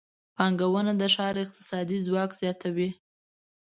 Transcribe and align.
پانګونه 0.35 0.91
د 1.01 1.03
ښار 1.13 1.35
اقتصادي 1.45 1.97
ځواک 2.07 2.31
زیاتوي. 2.41 2.89